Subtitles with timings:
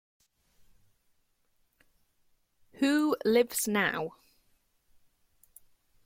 [2.79, 4.15] Who lives now?